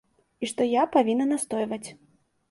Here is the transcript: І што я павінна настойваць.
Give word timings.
І 0.45 0.47
што 0.51 0.65
я 0.69 0.85
павінна 0.95 1.27
настойваць. 1.33 1.89